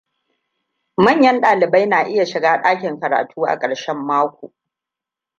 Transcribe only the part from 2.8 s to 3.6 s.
karatu a